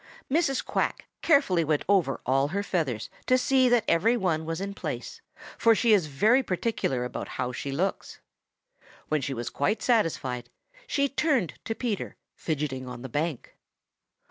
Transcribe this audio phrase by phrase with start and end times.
[0.31, 0.65] Mrs.
[0.65, 5.21] Quack carefully went over all her feathers to see that every one was in place,
[5.59, 8.19] for she is very particular about how she looks.
[9.09, 10.49] When she was quite satisfied,
[10.87, 13.55] she turned to Peter, fidgeting on the bank.